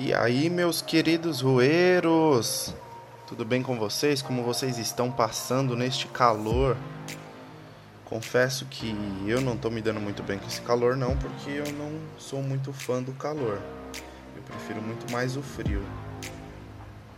[0.00, 2.72] E aí, meus queridos roeiros?
[3.26, 4.22] Tudo bem com vocês?
[4.22, 6.76] Como vocês estão passando neste calor?
[8.04, 8.94] Confesso que
[9.26, 12.40] eu não tô me dando muito bem com esse calor não, porque eu não sou
[12.40, 13.60] muito fã do calor.
[14.36, 15.82] Eu prefiro muito mais o frio.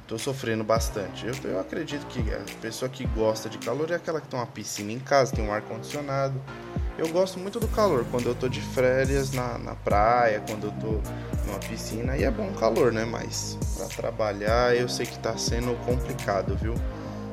[0.08, 1.26] Tô sofrendo bastante.
[1.26, 4.46] Eu, eu acredito que a pessoa que gosta de calor é aquela que tem uma
[4.46, 6.40] piscina em casa, tem um ar condicionado.
[6.98, 10.72] Eu gosto muito do calor quando eu tô de férias na, na praia, quando eu
[10.72, 11.00] tô
[11.46, 12.16] numa piscina.
[12.16, 13.04] E é bom calor, né?
[13.04, 16.74] Mas para trabalhar eu sei que tá sendo complicado, viu?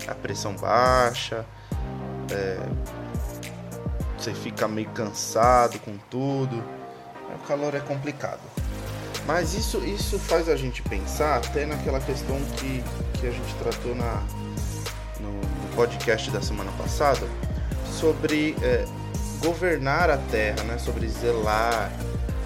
[0.07, 1.45] A pressão baixa,
[2.31, 2.59] é,
[4.17, 6.63] você fica meio cansado com tudo.
[7.35, 8.39] O calor é complicado.
[9.25, 12.81] Mas isso, isso faz a gente pensar até naquela questão que,
[13.19, 14.23] que a gente tratou na,
[15.19, 17.27] no, no podcast da semana passada
[17.91, 18.85] sobre é,
[19.39, 20.77] governar a terra, né?
[20.77, 21.91] sobre zelar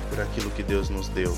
[0.10, 1.38] por aquilo que Deus nos deu.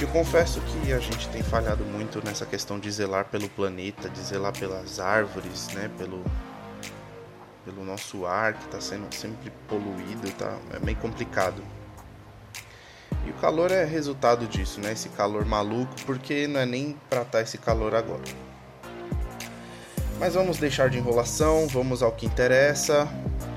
[0.00, 4.20] Eu confesso que a gente tem falhado muito nessa questão de zelar pelo planeta, de
[4.20, 5.90] zelar pelas árvores, né?
[5.98, 6.24] pelo,
[7.64, 10.56] pelo nosso ar que está sendo sempre poluído, tá?
[10.74, 11.62] é meio complicado.
[13.26, 14.92] E o calor é resultado disso, né?
[14.92, 18.22] Esse calor maluco, porque não é nem para estar tá esse calor agora.
[20.18, 23.06] Mas vamos deixar de enrolação, vamos ao que interessa.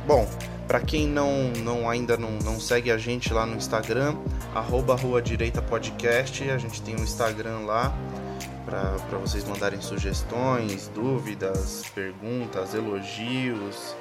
[0.06, 0.28] Bom,
[0.68, 4.16] para quem não, não ainda não, não segue a gente lá no Instagram,
[4.54, 7.96] arroba Rua Direita Podcast, a gente tem um Instagram lá
[8.66, 13.96] para vocês mandarem sugestões, dúvidas, perguntas, elogios,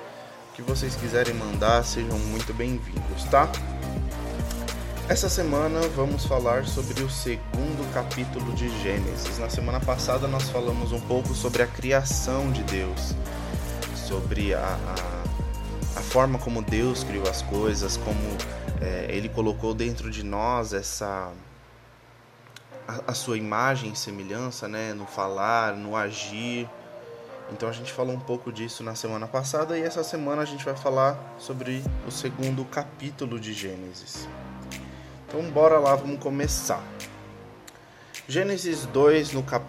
[0.53, 3.51] o que vocês quiserem mandar, sejam muito bem-vindos, tá?
[5.09, 9.39] Essa semana vamos falar sobre o segundo capítulo de Gênesis.
[9.39, 13.15] Na semana passada nós falamos um pouco sobre a criação de Deus,
[13.95, 15.23] sobre a, a,
[15.95, 18.19] a forma como Deus criou as coisas, como
[18.81, 21.33] é, Ele colocou dentro de nós essa
[22.87, 26.69] a, a sua imagem e semelhança, né, no falar, no agir.
[27.51, 30.65] Então a gente falou um pouco disso na semana passada e essa semana a gente
[30.65, 34.29] vai falar sobre o segundo capítulo de Gênesis.
[35.29, 36.83] Então bora lá, vamos começar.
[38.27, 39.65] Gênesis 2, no cap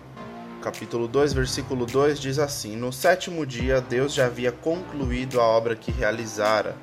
[0.64, 5.76] capítulo 2, versículo 2, diz assim: No sétimo dia, Deus já havia concluído a obra
[5.76, 6.78] que realizara,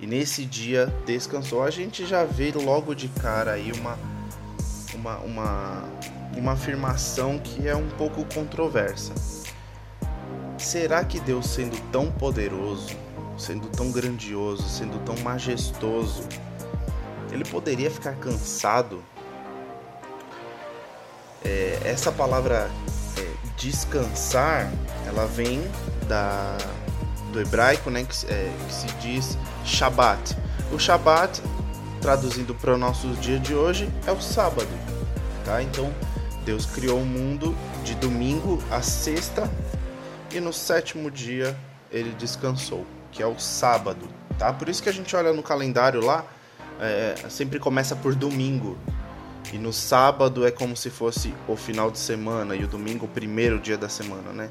[0.00, 1.64] e nesse dia descansou.
[1.64, 3.98] A gente já vê logo de cara aí uma,
[4.94, 5.84] uma, uma,
[6.36, 9.12] uma afirmação que é um pouco controversa.
[10.56, 12.96] Será que Deus, sendo tão poderoso,
[13.36, 16.22] sendo tão grandioso, sendo tão majestoso,
[17.32, 19.02] ele poderia ficar cansado.
[21.44, 22.70] É, essa palavra
[23.56, 24.70] descansar,
[25.06, 25.62] ela vem
[26.08, 26.56] da,
[27.32, 30.36] do hebraico, né, que, é, que se diz Shabat.
[30.72, 31.42] O Shabat,
[32.00, 34.68] traduzindo para o nosso dia de hoje, é o sábado.
[35.44, 35.62] Tá?
[35.62, 35.92] Então,
[36.44, 39.50] Deus criou o mundo de domingo a sexta
[40.32, 41.56] e no sétimo dia
[41.90, 44.08] ele descansou, que é o sábado.
[44.38, 44.52] Tá?
[44.52, 46.24] Por isso que a gente olha no calendário lá,
[46.80, 48.76] é, sempre começa por domingo.
[49.52, 53.08] E no sábado é como se fosse o final de semana e o domingo o
[53.08, 54.50] primeiro dia da semana, né?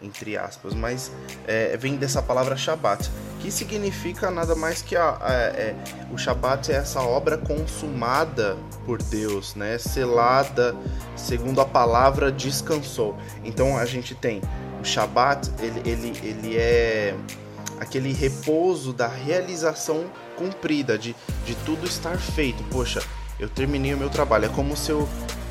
[0.00, 0.74] Entre aspas.
[0.74, 1.12] Mas
[1.46, 3.08] é, vem dessa palavra Shabat,
[3.40, 5.76] que significa nada mais que a, a, é,
[6.12, 9.78] o Shabat é essa obra consumada por Deus, né?
[9.78, 10.74] Selada,
[11.16, 13.16] segundo a palavra, descansou.
[13.44, 14.42] Então a gente tem
[14.80, 17.14] o Shabat, ele, ele, ele é
[17.78, 20.04] aquele repouso da realização
[20.36, 21.14] cumprida, de,
[21.44, 22.62] de tudo estar feito.
[22.64, 23.02] Poxa,
[23.42, 24.46] eu terminei o meu trabalho.
[24.46, 25.08] É como se eu,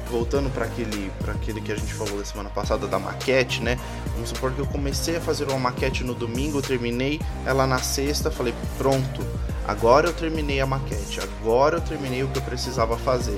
[0.09, 3.77] voltando para aquele, aquele que a gente falou da semana passada da maquete, né?
[4.13, 8.31] Vamos supor que eu comecei a fazer uma maquete no domingo, terminei ela na sexta,
[8.31, 9.21] falei, pronto,
[9.67, 13.37] agora eu terminei a maquete, agora eu terminei o que eu precisava fazer.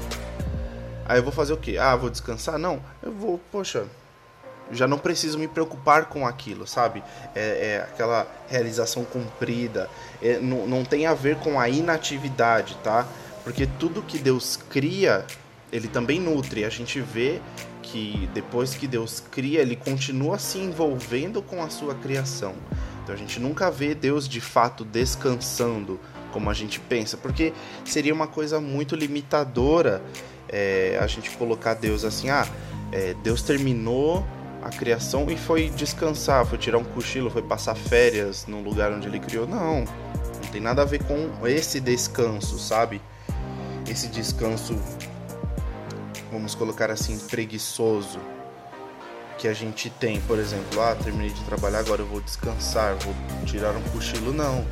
[1.03, 1.78] Aí eu vou fazer o quê?
[1.80, 2.59] Ah, vou descansar?
[2.59, 3.86] Não, eu vou, poxa,
[4.72, 7.03] já não preciso me preocupar com aquilo, sabe?
[7.34, 9.90] É, é aquela realização cumprida.
[10.22, 13.06] É, não, não tem a ver com a inatividade, tá?
[13.44, 15.25] Porque tudo que Deus cria,
[15.72, 16.63] ele também nutre.
[16.63, 17.42] A gente vê
[17.81, 22.56] que depois que Deus cria, ele continua se envolvendo com a sua criação.
[23.04, 26.00] Então a gente nunca vê Deus de fato descansando
[26.31, 27.54] como a gente pensa, porque
[27.86, 30.01] seria uma coisa muito limitadora
[30.50, 32.48] é, a gente colocar Deus assim, ah,
[32.92, 34.25] é, Deus terminou
[34.63, 39.07] a criação e foi descansar, foi tirar um cochilo, foi passar férias no lugar onde
[39.07, 39.45] ele criou.
[39.45, 43.01] Não, não tem nada a ver com esse descanso, sabe?
[43.88, 44.75] Esse descanso,
[46.31, 48.19] vamos colocar assim, preguiçoso
[49.38, 53.13] que a gente tem, por exemplo, ah, terminei de trabalhar, agora eu vou descansar, vou
[53.45, 54.31] tirar um cochilo.
[54.31, 54.65] Não.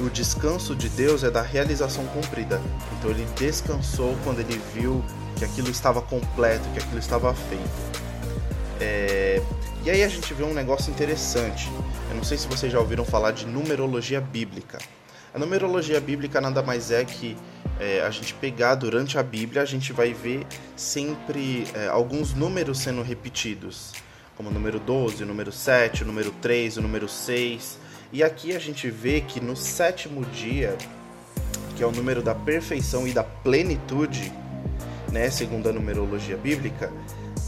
[0.00, 2.60] O, descanso de Deus é da realização cumprida.
[2.98, 5.04] Então ele descansou quando ele viu
[5.36, 8.02] que aquilo estava completo, que aquilo estava feito.
[8.80, 9.42] É...
[9.84, 11.70] E aí a gente vê um negócio interessante.
[12.10, 14.78] Eu não sei se vocês já ouviram falar de numerologia bíblica.
[15.34, 17.36] A numerologia bíblica nada mais é que
[17.80, 20.46] é, a gente pegar durante a Bíblia, a gente vai ver
[20.76, 23.92] sempre é, alguns números sendo repetidos,
[24.36, 27.78] como o número 12, o número 7, o número 3, o número 6.
[28.12, 30.76] E aqui a gente vê que no sétimo dia,
[31.76, 34.32] que é o número da perfeição e da plenitude,
[35.12, 36.92] né, segundo a numerologia bíblica,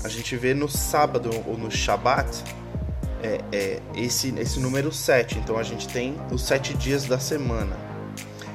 [0.03, 2.43] a gente vê no sábado ou no Shabat
[3.23, 5.38] é, é, esse, esse número 7.
[5.38, 7.76] Então a gente tem os sete dias da semana.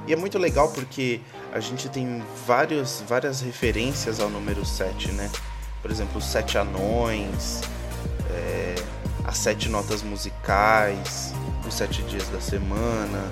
[0.08, 1.20] E é muito legal porque
[1.56, 5.32] a gente tem vários, várias referências ao número 7, né?
[5.82, 7.62] Por exemplo, os sete anões,
[8.30, 8.76] é,
[9.24, 11.34] as sete notas musicais,
[11.66, 13.32] os sete dias da semana.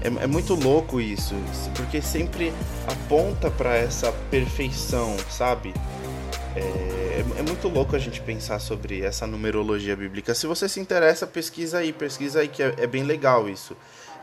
[0.00, 1.34] É, é muito louco isso,
[1.76, 2.54] porque sempre
[2.86, 5.74] aponta para essa perfeição, sabe?
[6.56, 10.34] É, é, é, muito louco a gente pensar sobre essa numerologia bíblica.
[10.34, 13.76] Se você se interessa, pesquisa aí, pesquisa aí, que é, é bem legal isso.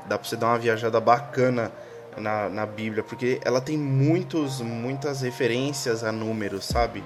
[0.08, 1.72] Dá pra você dar uma viajada bacana
[2.18, 7.04] na, na Bíblia, porque ela tem muitos, muitas referências a números, sabe?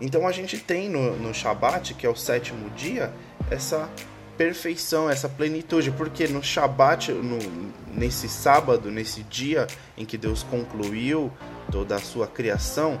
[0.00, 3.12] Então a gente tem no, no Shabat, que é o sétimo dia,
[3.50, 3.88] essa
[4.36, 7.38] perfeição, essa plenitude, porque no Shabat, no,
[7.92, 9.66] nesse sábado, nesse dia
[9.96, 11.32] em que Deus concluiu
[11.72, 13.00] toda a sua criação,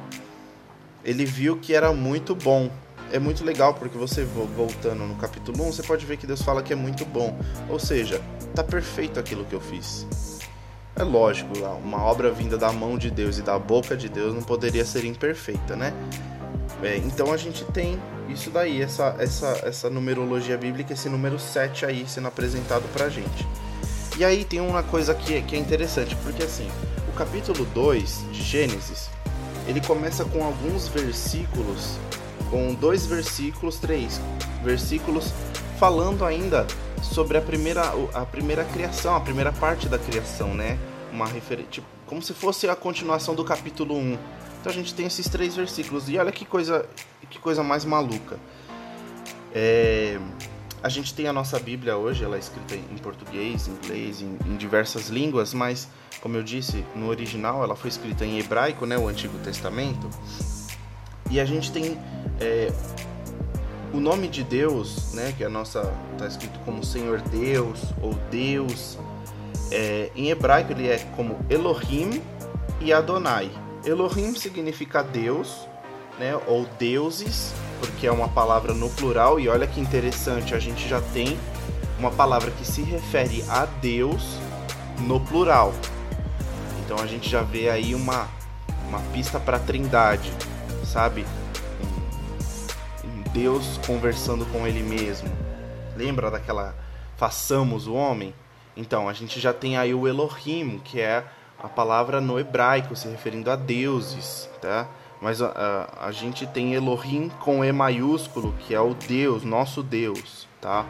[1.04, 2.68] ele viu que era muito bom.
[3.10, 6.62] É muito legal porque você voltando no capítulo 1, você pode ver que Deus fala
[6.62, 7.38] que é muito bom.
[7.70, 8.20] Ou seja,
[8.54, 10.37] tá perfeito aquilo que eu fiz.
[10.98, 11.52] É lógico,
[11.82, 15.04] uma obra vinda da mão de Deus e da boca de Deus não poderia ser
[15.04, 15.92] imperfeita, né?
[16.82, 21.86] É, então a gente tem isso daí, essa, essa, essa numerologia bíblica, esse número 7
[21.86, 23.46] aí sendo apresentado pra gente.
[24.18, 26.68] E aí tem uma coisa que, que é interessante, porque assim,
[27.08, 29.08] o capítulo 2 de Gênesis,
[29.68, 31.96] ele começa com alguns versículos,
[32.50, 34.20] com dois versículos, três
[34.64, 35.32] versículos,
[35.78, 36.66] falando ainda
[37.02, 37.82] sobre a primeira,
[38.12, 40.78] a primeira criação, a primeira parte da criação, né?
[41.12, 44.18] Uma referência, tipo, como se fosse a continuação do capítulo 1.
[44.60, 46.08] Então a gente tem esses três versículos.
[46.08, 46.84] E olha que coisa,
[47.30, 48.38] que coisa mais maluca.
[49.54, 50.18] É,
[50.82, 54.56] a gente tem a nossa Bíblia hoje, ela é escrita em português, inglês, em, em
[54.56, 55.88] diversas línguas, mas
[56.20, 60.10] como eu disse, no original ela foi escrita em hebraico, né, o Antigo Testamento.
[61.30, 61.96] E a gente tem
[62.40, 62.72] é,
[63.92, 68.14] o nome de Deus, né, que é a nossa está escrito como Senhor Deus ou
[68.30, 68.98] Deus.
[69.70, 72.22] É, em hebraico ele é como Elohim
[72.80, 73.50] e Adonai.
[73.84, 75.66] Elohim significa Deus,
[76.18, 79.38] né, ou deuses, porque é uma palavra no plural.
[79.38, 81.38] E olha que interessante, a gente já tem
[81.98, 84.38] uma palavra que se refere a Deus
[85.00, 85.72] no plural.
[86.84, 88.28] Então a gente já vê aí uma,
[88.88, 90.32] uma pista para a Trindade,
[90.84, 91.24] sabe?
[93.28, 95.30] Deus conversando com ele mesmo.
[95.96, 96.74] Lembra daquela
[97.16, 98.34] façamos o homem?
[98.76, 101.24] Então a gente já tem aí o Elohim, que é
[101.62, 104.88] a palavra no hebraico se referindo a deuses, tá?
[105.20, 109.82] Mas a, a, a gente tem Elohim com E maiúsculo, que é o Deus, nosso
[109.82, 110.86] Deus, tá?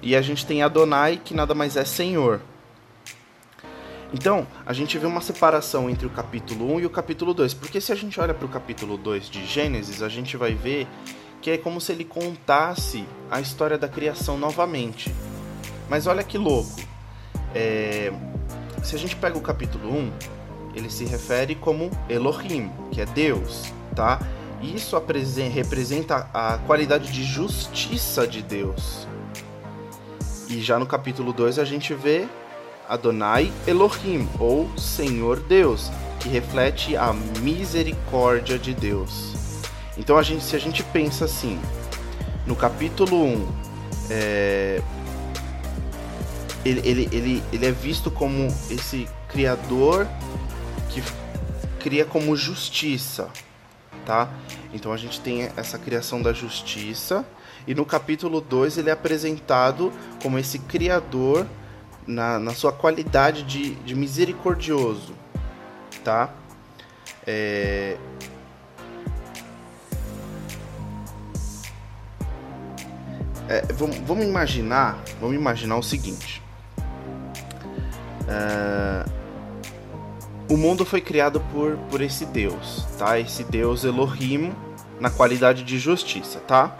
[0.00, 2.40] E a gente tem Adonai, que nada mais é Senhor.
[4.12, 7.80] Então, a gente vê uma separação entre o capítulo 1 e o capítulo 2, porque
[7.80, 10.86] se a gente olha para o capítulo 2 de Gênesis, a gente vai ver
[11.42, 15.12] que é como se ele contasse a história da criação novamente.
[15.90, 16.80] Mas olha que louco.
[17.52, 18.12] É...
[18.82, 20.12] Se a gente pega o capítulo 1,
[20.74, 24.20] ele se refere como Elohim, que é Deus, tá?
[24.62, 24.96] Isso
[25.52, 29.06] representa a qualidade de justiça de Deus.
[30.48, 32.26] E já no capítulo 2 a gente vê
[32.88, 39.41] Adonai Elohim, ou Senhor Deus, que reflete a misericórdia de Deus.
[39.96, 41.60] Então, a gente, se a gente pensa assim,
[42.46, 43.48] no capítulo 1,
[44.10, 44.82] é,
[46.64, 50.06] ele, ele, ele, ele é visto como esse criador
[50.90, 51.02] que
[51.80, 53.28] cria como justiça,
[54.06, 54.30] tá?
[54.72, 57.26] Então a gente tem essa criação da justiça,
[57.66, 61.46] e no capítulo 2 ele é apresentado como esse criador
[62.06, 65.14] na, na sua qualidade de, de misericordioso,
[66.04, 66.32] tá?
[67.26, 67.96] É...
[73.48, 76.42] É, vamos, vamos, imaginar, vamos imaginar o seguinte:
[78.28, 79.04] é,
[80.48, 83.18] o mundo foi criado por, por esse Deus, tá?
[83.18, 84.52] Esse Deus Elohim
[85.00, 86.76] na qualidade de justiça, tá?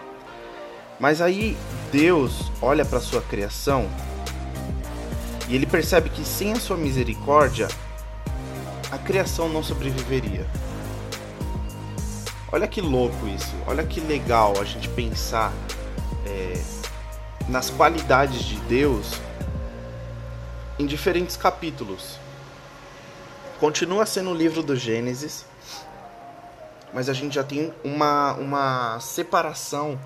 [1.01, 1.57] Mas aí
[1.91, 3.89] Deus olha para sua criação
[5.49, 7.67] E ele percebe que sem a sua misericórdia,
[8.91, 10.47] a criação não sobreviveria.
[12.53, 15.53] Olha que louco isso, olha que legal a gente pensar
[16.27, 16.61] é,
[17.49, 19.21] nas qualidades de Deus
[20.79, 22.19] em diferentes capítulos.
[23.59, 25.45] Continua sendo o livro do Gênesis,
[26.93, 29.99] mas a gente já tem uma, uma separação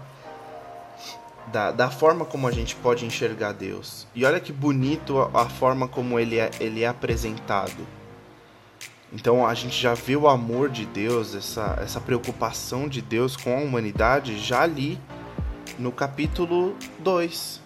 [1.47, 4.07] da, da forma como a gente pode enxergar Deus.
[4.15, 7.87] E olha que bonito a, a forma como ele é, ele é apresentado.
[9.13, 13.57] Então a gente já vê o amor de Deus, essa, essa preocupação de Deus com
[13.57, 15.01] a humanidade já ali
[15.79, 17.61] no capítulo 2,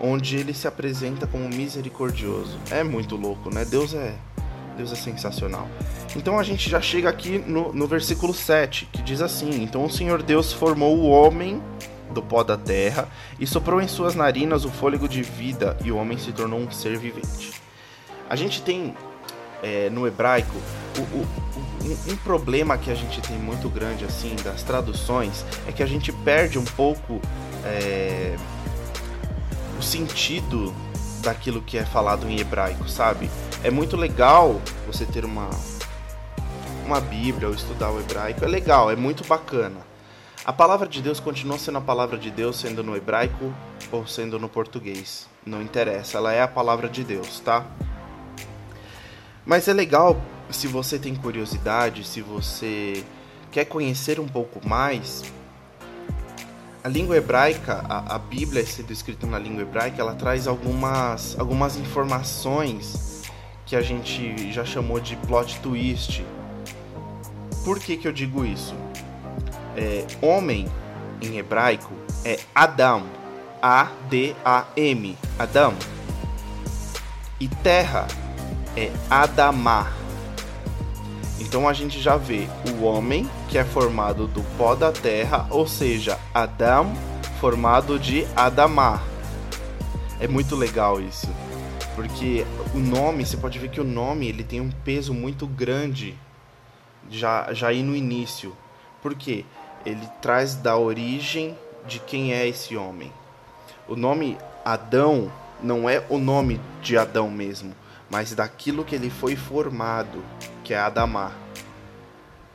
[0.00, 2.58] onde ele se apresenta como misericordioso.
[2.70, 3.64] É muito louco, né?
[3.64, 4.14] Deus é
[4.76, 5.68] Deus é sensacional.
[6.16, 9.90] Então a gente já chega aqui no, no versículo 7, que diz assim: Então o
[9.90, 11.62] Senhor Deus formou o homem
[12.12, 13.08] do pó da terra
[13.38, 16.70] e soprou em suas narinas o fôlego de vida, e o homem se tornou um
[16.70, 17.52] ser vivente.
[18.28, 18.94] A gente tem
[19.62, 20.54] é, no hebraico
[20.98, 21.26] o, o,
[22.12, 26.12] um, problema que a gente tem muito grande assim das traduções é que a gente
[26.12, 27.20] perde um pouco
[27.64, 28.36] é,
[29.78, 30.74] o sentido
[31.22, 33.30] daquilo que é falado em hebraico, sabe?
[33.62, 35.50] É muito legal você ter uma
[36.84, 39.80] uma Bíblia ou estudar o hebraico, é legal, é muito bacana.
[40.44, 43.52] A palavra de Deus continua sendo a palavra de Deus, sendo no hebraico
[43.90, 45.26] ou sendo no português.
[45.46, 47.64] Não interessa, ela é a palavra de Deus, tá?
[49.46, 50.20] Mas é legal
[50.54, 53.04] se você tem curiosidade, se você
[53.50, 55.24] quer conhecer um pouco mais.
[56.82, 61.76] A língua hebraica, a, a Bíblia sendo escrita na língua hebraica, ela traz algumas, algumas
[61.76, 63.22] informações
[63.64, 66.24] que a gente já chamou de plot twist.
[67.64, 68.74] Por que, que eu digo isso?
[69.76, 70.66] é, homem
[71.20, 71.92] em hebraico
[72.24, 73.04] é Adam,
[73.60, 75.74] A-D-A-M, Adam.
[77.40, 78.06] E terra
[78.76, 80.03] é Adamá.
[81.54, 85.68] Então a gente já vê o homem que é formado do pó da terra, ou
[85.68, 86.92] seja, Adam
[87.38, 89.00] formado de Adamá.
[90.18, 91.28] É muito legal isso,
[91.94, 92.44] porque
[92.74, 96.18] o nome, você pode ver que o nome ele tem um peso muito grande
[97.08, 98.56] já já aí no início.
[99.00, 99.44] Por quê?
[99.86, 101.56] ele traz da origem
[101.86, 103.12] de quem é esse homem.
[103.86, 105.30] O nome Adão
[105.62, 107.76] não é o nome de Adão mesmo,
[108.10, 110.20] mas daquilo que ele foi formado,
[110.64, 111.43] que é Adamar.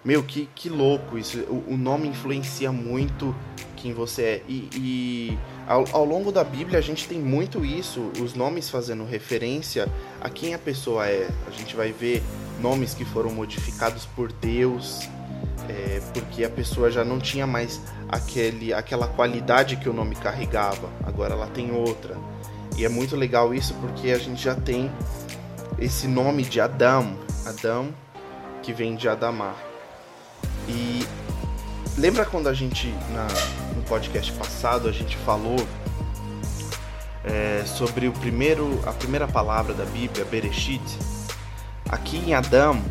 [0.04, 1.40] Meu, que, que louco isso.
[1.42, 3.36] O, o nome influencia muito
[3.76, 4.44] quem você é.
[4.48, 9.06] E, e ao, ao, longo da Bíblia a gente tem muito isso, os nomes fazendo
[9.06, 9.88] referência
[10.22, 11.30] a quem a pessoa é.
[11.48, 12.22] A gente vai ver
[12.62, 15.08] nomes que foram modificados por Deus,
[15.68, 20.90] é, porque a pessoa já não tinha mais aquele, aquela qualidade que o nome carregava,
[21.06, 22.18] agora ela tem outra.
[22.78, 24.92] E é muito legal isso porque a gente já tem
[25.78, 27.94] esse nome de Adão, Adão
[28.62, 29.69] que vem de Adamar.
[30.70, 31.06] E
[31.98, 33.28] lembra quando a gente na,
[33.76, 35.58] no podcast passado a gente falou
[37.24, 40.82] é, sobre o primeiro a primeira palavra da Bíblia, Bereshit?
[41.90, 42.82] Aqui em Adão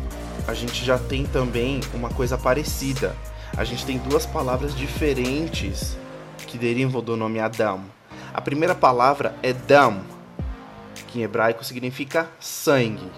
[0.47, 3.15] a gente já tem também uma coisa parecida.
[3.55, 5.97] A gente tem duas palavras diferentes
[6.47, 7.83] que derivam do nome Adão.
[8.33, 10.01] A primeira palavra é Dam,
[11.07, 13.09] que em hebraico significa sangue.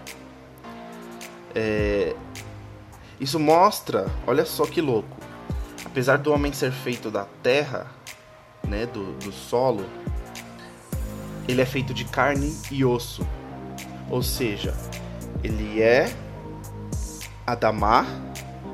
[1.54, 2.16] É...
[3.22, 5.16] Isso mostra, olha só que louco,
[5.86, 7.86] apesar do homem ser feito da terra,
[8.68, 9.86] né, do, do solo,
[11.48, 13.24] ele é feito de carne e osso.
[14.10, 14.76] Ou seja,
[15.44, 16.12] ele é
[17.46, 18.08] Adamar,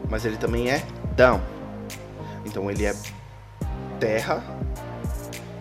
[0.09, 0.81] mas ele também é
[1.13, 1.41] Dam.
[2.45, 2.95] Então ele é
[3.99, 4.41] terra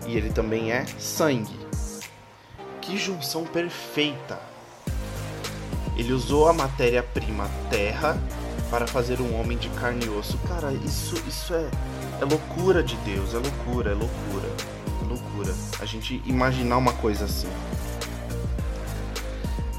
[0.07, 1.59] e ele também é sangue.
[2.79, 4.39] Que junção perfeita!
[5.97, 8.17] Ele usou a matéria-prima terra
[8.69, 10.37] para fazer um homem de carne e osso.
[10.47, 11.69] Cara, isso, isso é,
[12.21, 14.49] é loucura de Deus, é loucura, é loucura,
[15.01, 15.53] é loucura.
[15.79, 17.49] A gente imaginar uma coisa assim.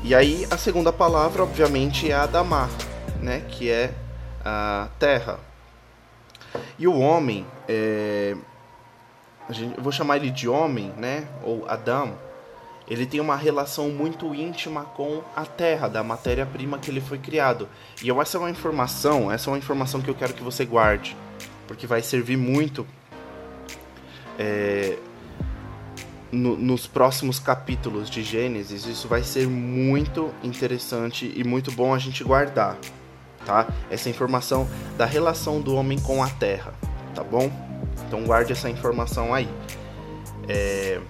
[0.02, 2.70] E aí a segunda palavra, obviamente, é Adamar
[3.20, 3.92] né, que é
[4.44, 5.38] a terra.
[6.78, 8.36] E o homem, é,
[9.76, 12.14] eu vou chamar ele de homem, né, ou Adão,
[12.88, 17.68] ele tem uma relação muito íntima com a terra, da matéria-prima que ele foi criado.
[18.02, 21.16] E essa é uma informação, essa é uma informação que eu quero que você guarde,
[21.66, 22.86] porque vai servir muito
[24.38, 24.96] é,
[26.32, 28.86] no, nos próximos capítulos de Gênesis.
[28.86, 32.78] Isso vai ser muito interessante e muito bom a gente guardar
[33.48, 33.66] tá?
[33.90, 34.68] Essa informação
[34.98, 36.74] da relação do homem com a terra,
[37.14, 37.50] tá bom?
[38.06, 39.48] Então guarde essa informação aí.
[40.46, 41.00] É...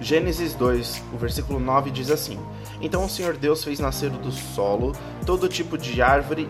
[0.00, 2.38] Gênesis 2, o versículo 9 diz assim:
[2.80, 4.92] Então o Senhor Deus fez nascer do solo
[5.26, 6.48] todo tipo de árvore,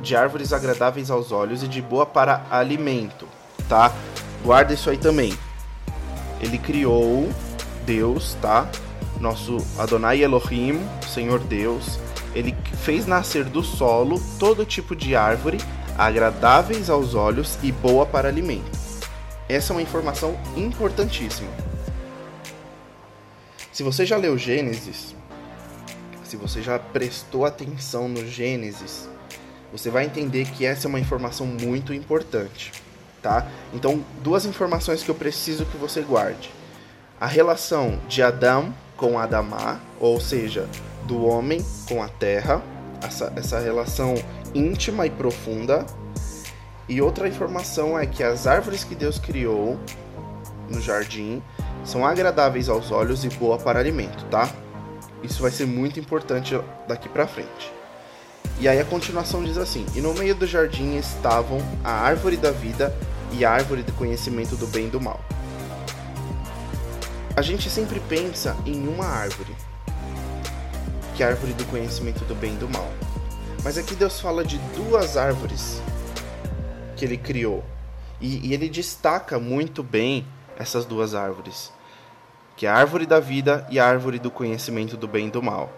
[0.00, 3.26] de árvores agradáveis aos olhos e de boa para alimento,
[3.68, 3.92] tá?
[4.44, 5.36] Guarda isso aí também.
[6.40, 7.28] Ele criou
[7.84, 8.68] Deus, tá?
[9.20, 11.98] Nosso Adonai Elohim, Senhor Deus,
[12.34, 15.58] ele fez nascer do solo todo tipo de árvore
[15.98, 18.70] agradáveis aos olhos e boa para alimento.
[19.48, 21.48] Essa é uma informação importantíssima.
[23.74, 25.16] Se você já leu Gênesis,
[26.22, 29.08] se você já prestou atenção no Gênesis,
[29.72, 32.70] você vai entender que essa é uma informação muito importante,
[33.20, 33.48] tá?
[33.72, 36.52] Então, duas informações que eu preciso que você guarde.
[37.20, 40.68] A relação de Adão com Adamá, ou seja,
[41.02, 42.62] do homem com a terra,
[43.02, 44.14] essa, essa relação
[44.54, 45.84] íntima e profunda.
[46.88, 49.80] E outra informação é que as árvores que Deus criou
[50.70, 51.42] no jardim
[51.84, 54.50] são agradáveis aos olhos e boa para alimento, tá?
[55.22, 57.72] Isso vai ser muito importante daqui para frente.
[58.60, 62.50] E aí a continuação diz assim: E no meio do jardim estavam a árvore da
[62.50, 62.94] vida
[63.32, 65.20] e a árvore do conhecimento do bem e do mal.
[67.36, 69.54] A gente sempre pensa em uma árvore,
[71.16, 72.88] que é a árvore do conhecimento do bem e do mal.
[73.64, 75.80] Mas aqui Deus fala de duas árvores
[76.96, 77.64] que ele criou.
[78.20, 80.24] E, e ele destaca muito bem
[80.58, 81.72] essas duas árvores,
[82.56, 85.42] que é a árvore da vida e a árvore do conhecimento do bem e do
[85.42, 85.72] mal,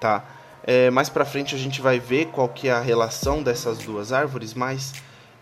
[0.00, 0.24] tá?
[0.66, 4.12] É, mais para frente a gente vai ver qual que é a relação dessas duas
[4.12, 4.94] árvores, mas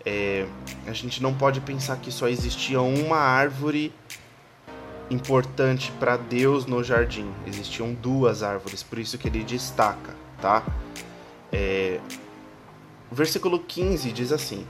[0.05, 0.45] é,
[0.85, 3.93] a gente não pode pensar que só existia uma árvore
[5.09, 7.31] importante para Deus no jardim.
[7.47, 10.63] Existiam duas árvores, por isso que ele destaca, tá?
[11.51, 11.99] É,
[13.09, 14.65] o versículo 15 diz assim: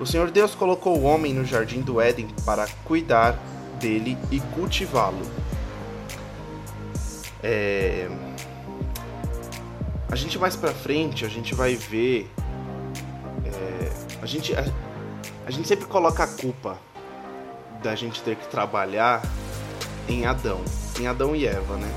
[0.00, 3.36] O Senhor Deus colocou o homem no jardim do Éden para cuidar
[3.80, 5.22] dele e cultivá-lo.
[7.42, 8.08] É,
[10.10, 12.28] a gente mais para frente a gente vai ver
[13.44, 14.64] é, a gente a,
[15.46, 16.78] a gente sempre coloca a culpa
[17.82, 19.22] da gente ter que trabalhar
[20.08, 20.60] em Adão,
[20.98, 21.88] em Adão e Eva, né?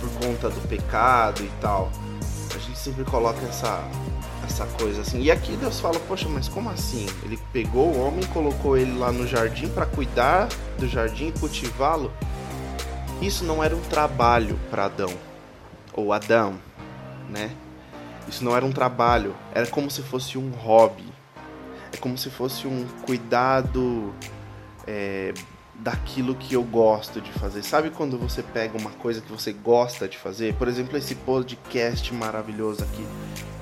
[0.00, 1.90] Por conta do pecado e tal.
[2.54, 3.82] A gente sempre coloca essa
[4.44, 5.20] essa coisa assim.
[5.20, 7.06] E aqui Deus fala, poxa, mas como assim?
[7.22, 12.12] Ele pegou o homem, colocou ele lá no jardim para cuidar do jardim e cultivá-lo.
[13.20, 15.12] Isso não era um trabalho para Adão
[15.92, 16.60] ou Adão,
[17.28, 17.50] né?
[18.28, 21.04] Isso não era um trabalho, era como se fosse um hobby.
[21.92, 24.12] É como se fosse um cuidado
[24.86, 25.32] é,
[25.80, 27.62] daquilo que eu gosto de fazer.
[27.62, 30.54] Sabe quando você pega uma coisa que você gosta de fazer?
[30.54, 33.06] Por exemplo, esse podcast maravilhoso aqui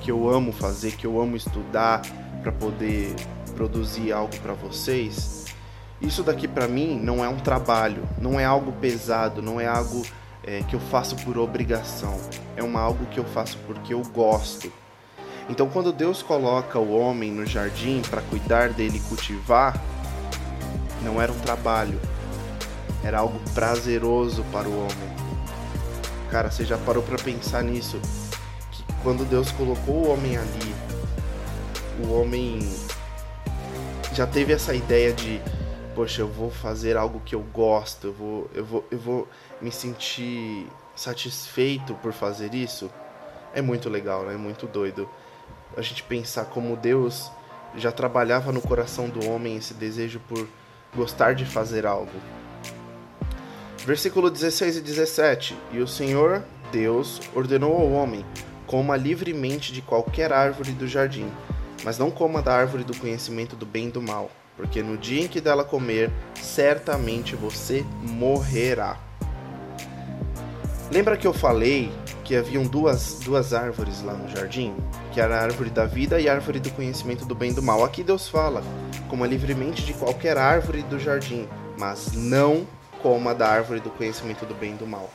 [0.01, 2.01] que eu amo fazer, que eu amo estudar
[2.41, 3.15] para poder
[3.55, 5.45] produzir algo para vocês.
[6.01, 10.05] Isso daqui para mim não é um trabalho, não é algo pesado, não é algo
[10.43, 12.19] é, que eu faço por obrigação.
[12.55, 14.71] É uma algo que eu faço porque eu gosto.
[15.49, 19.79] Então, quando Deus coloca o homem no jardim para cuidar dele e cultivar,
[21.01, 21.99] não era um trabalho,
[23.03, 25.15] era algo prazeroso para o homem.
[26.29, 27.99] Cara, você já parou para pensar nisso?
[28.71, 30.75] Que quando Deus colocou o homem ali,
[32.03, 32.59] o homem
[34.13, 35.41] já teve essa ideia de,
[35.93, 39.27] poxa, eu vou fazer algo que eu gosto, eu vou, eu vou, eu vou
[39.61, 42.89] me sentir satisfeito por fazer isso.
[43.53, 44.33] É muito legal, né?
[44.33, 45.07] É muito doido.
[45.77, 47.29] A gente pensar como Deus
[47.75, 50.47] já trabalhava no coração do homem esse desejo por
[50.95, 52.11] gostar de fazer algo.
[53.85, 58.25] Versículo 16 e 17: E o Senhor Deus ordenou ao homem:
[58.65, 61.29] coma livremente de qualquer árvore do jardim,
[61.83, 65.21] mas não coma da árvore do conhecimento do bem e do mal, porque no dia
[65.23, 68.97] em que dela comer, certamente você morrerá.
[70.91, 71.91] Lembra que eu falei
[72.23, 74.73] que haviam duas, duas árvores lá no jardim?
[75.11, 77.61] Que era a árvore da vida e a árvore do conhecimento do bem e do
[77.61, 77.83] mal.
[77.83, 78.63] Aqui Deus fala:
[79.05, 82.67] coma livremente de qualquer árvore do jardim, mas não
[83.01, 85.09] coma da árvore do conhecimento do bem e do mal.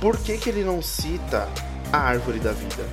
[0.00, 1.48] Por que, que ele não cita
[1.92, 2.86] a árvore da vida?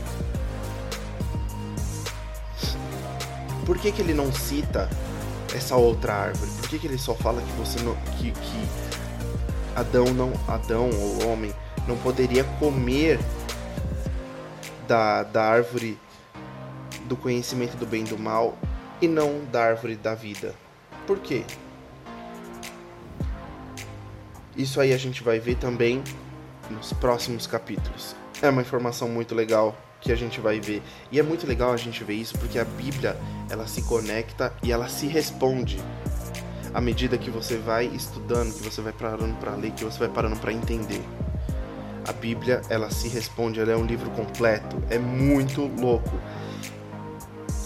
[3.66, 4.90] Por que, que ele não cita
[5.56, 6.52] essa outra árvore?
[6.60, 8.70] Por que, que ele só fala que você não, que, que
[9.76, 11.54] Adão não Adão ou homem
[11.88, 13.20] não poderia comer
[14.88, 15.98] da, da árvore
[17.06, 18.58] do conhecimento do bem e do mal
[19.02, 20.54] e não da árvore da vida.
[21.08, 21.44] Por quê?
[24.56, 26.04] Isso aí a gente vai ver também
[26.70, 28.16] nos próximos capítulos.
[28.42, 30.82] É uma informação muito legal que a gente vai ver.
[31.12, 33.18] E é muito legal a gente ver isso porque a Bíblia,
[33.50, 35.80] ela se conecta e ela se responde.
[36.74, 40.10] à medida que você vai estudando, que você vai parando para ler, que você vai
[40.10, 41.02] parando para entender.
[42.08, 46.12] A Bíblia, ela se responde, ela é um livro completo, é muito louco.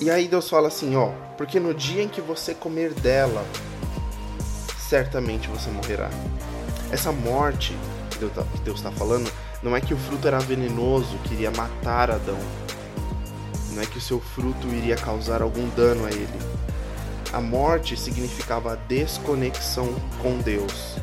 [0.01, 3.45] E aí Deus fala assim, ó, porque no dia em que você comer dela,
[4.77, 6.09] certamente você morrerá.
[6.91, 7.75] Essa morte
[8.11, 8.19] que
[8.63, 9.31] Deus está falando,
[9.63, 12.37] não é que o fruto era venenoso, que iria matar Adão.
[13.71, 16.39] Não é que o seu fruto iria causar algum dano a ele.
[17.33, 20.97] A morte significava a desconexão com Deus.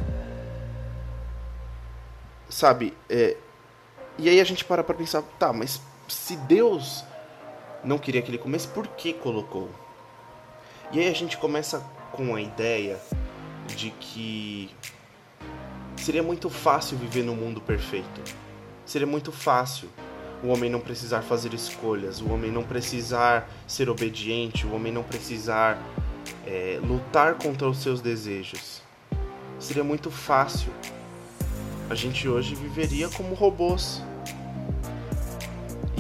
[2.48, 3.36] Sabe, é...
[4.18, 7.04] e aí a gente para para pensar, tá, mas se Deus
[7.84, 9.68] não queria que ele comesse, por que colocou?
[10.92, 11.80] E aí a gente começa
[12.12, 13.00] com a ideia
[13.76, 14.70] de que
[15.96, 18.20] seria muito fácil viver no mundo perfeito.
[18.84, 19.88] Seria muito fácil
[20.42, 25.02] o homem não precisar fazer escolhas, o homem não precisar ser obediente, o homem não
[25.02, 25.80] precisar
[26.46, 28.82] é, lutar contra os seus desejos.
[29.58, 30.72] Seria muito fácil.
[31.88, 34.02] A gente hoje viveria como robôs.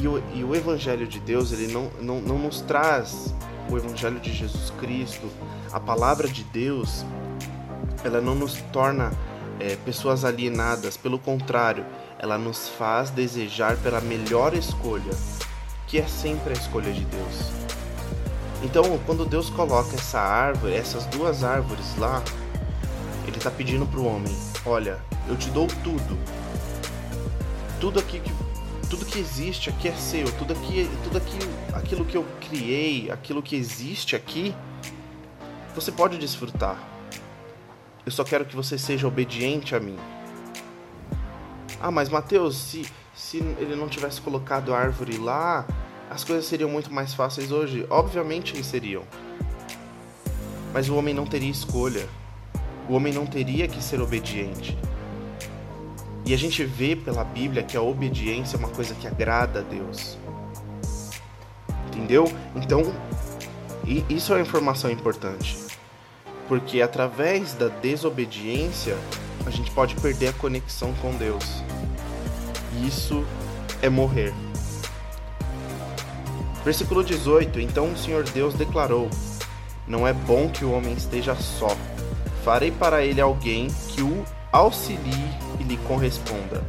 [0.02, 3.32] E o, e o Evangelho de Deus, ele não, não, não nos traz
[3.70, 5.30] o Evangelho de Jesus Cristo,
[5.72, 7.06] a palavra de Deus,
[8.02, 9.12] ela não nos torna
[9.60, 11.86] é, pessoas alienadas, pelo contrário,
[12.18, 15.12] ela nos faz desejar pela melhor escolha,
[15.86, 17.52] que é sempre a escolha de Deus.
[18.64, 22.20] Então, quando Deus coloca essa árvore, essas duas árvores lá,
[23.24, 24.36] Ele está pedindo para o homem:
[24.66, 26.18] Olha, eu te dou tudo,
[27.80, 28.41] tudo aqui que
[28.92, 31.38] tudo que existe aqui é seu, tudo aqui, tudo aqui,
[31.72, 34.54] aquilo que eu criei, aquilo que existe aqui,
[35.74, 36.78] você pode desfrutar.
[38.04, 39.96] Eu só quero que você seja obediente a mim.
[41.80, 45.66] Ah, mas Mateus, se, se ele não tivesse colocado a árvore lá,
[46.10, 47.86] as coisas seriam muito mais fáceis hoje.
[47.88, 49.04] Obviamente que seriam.
[50.70, 52.06] Mas o homem não teria escolha.
[52.90, 54.76] O homem não teria que ser obediente.
[56.24, 59.62] E a gente vê pela Bíblia que a obediência é uma coisa que agrada a
[59.62, 60.16] Deus.
[61.88, 62.24] Entendeu?
[62.54, 62.94] Então,
[64.08, 65.58] isso é uma informação importante.
[66.48, 68.96] Porque através da desobediência,
[69.44, 71.44] a gente pode perder a conexão com Deus.
[72.76, 73.24] E isso
[73.80, 74.32] é morrer.
[76.64, 79.10] Versículo 18: Então o Senhor Deus declarou:
[79.86, 81.76] Não é bom que o homem esteja só.
[82.44, 86.62] Farei para ele alguém que o auxilie e lhe corresponda.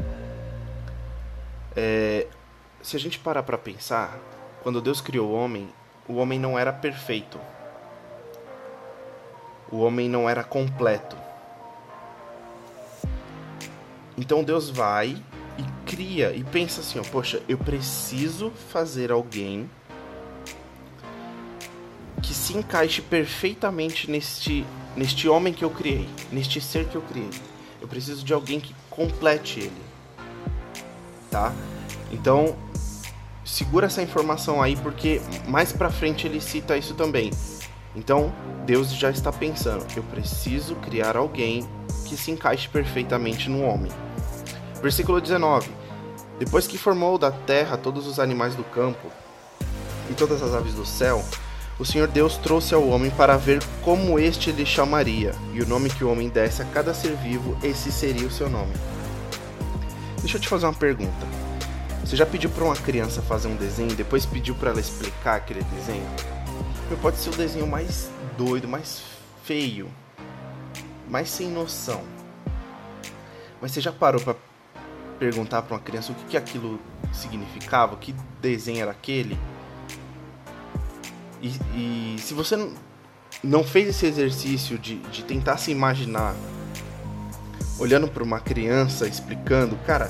[1.75, 2.27] É,
[2.81, 4.17] se a gente parar para pensar,
[4.63, 5.69] quando Deus criou o homem,
[6.07, 7.37] o homem não era perfeito
[9.73, 11.17] o homem não era completo.
[14.15, 15.17] Então Deus vai
[15.57, 19.67] e cria e pensa assim, ó, poxa, eu preciso fazer alguém
[22.21, 24.63] que se encaixe perfeitamente neste
[24.95, 27.31] neste homem que eu criei, neste ser que eu criei.
[27.83, 29.81] Eu preciso de alguém que complete ele.
[31.29, 31.51] Tá?
[32.09, 32.55] Então,
[33.43, 37.29] segura essa informação aí porque mais para frente ele cita isso também.
[37.93, 38.33] Então,
[38.65, 41.67] Deus já está pensando: eu preciso criar alguém
[42.05, 43.91] que se encaixe perfeitamente no homem.
[44.81, 45.69] Versículo 19:
[46.39, 49.11] Depois que formou da terra todos os animais do campo
[50.09, 51.21] e todas as aves do céu,
[51.79, 55.89] o Senhor Deus trouxe ao homem para ver como este lhe chamaria, e o nome
[55.89, 58.73] que o homem desse a cada ser vivo, esse seria o seu nome.
[60.19, 61.25] Deixa eu te fazer uma pergunta.
[62.03, 65.35] Você já pediu para uma criança fazer um desenho e depois pediu para ela explicar
[65.35, 66.05] aquele desenho?
[67.01, 69.01] pode ser o desenho mais doido, mais
[69.43, 69.89] feio,
[71.09, 72.03] mais sem noção.
[73.59, 74.35] Mas você já parou para
[75.17, 76.79] perguntar para uma criança o que, que aquilo
[77.11, 79.39] significava, que desenho era aquele?
[81.43, 82.69] E, e se você
[83.43, 86.33] não fez esse exercício de, de tentar se imaginar
[87.77, 90.09] olhando para uma criança explicando, cara,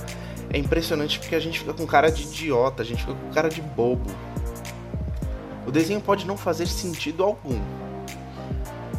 [0.52, 3.50] é impressionante porque a gente fica com cara de idiota, a gente fica com cara
[3.50, 4.12] de bobo.
[5.66, 7.60] O desenho pode não fazer sentido algum,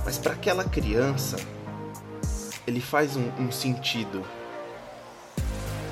[0.04, 1.36] mas para aquela criança
[2.66, 4.24] ele faz um, um, sentido.